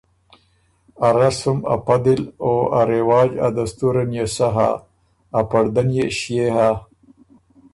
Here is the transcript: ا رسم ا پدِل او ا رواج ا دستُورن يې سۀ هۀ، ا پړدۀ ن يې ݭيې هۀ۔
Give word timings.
ا 1.05 1.07
رسم 1.19 1.57
ا 1.73 1.75
پدِل 1.85 2.21
او 2.43 2.51
ا 2.79 2.81
رواج 2.93 3.29
ا 3.45 3.47
دستُورن 3.57 4.09
يې 4.17 4.25
سۀ 4.35 4.47
هۀ، 4.55 4.69
ا 5.39 5.41
پړدۀ 5.49 5.83
ن 5.87 5.89
يې 5.97 6.05
ݭيې 6.17 6.47
هۀ۔ 6.55 6.69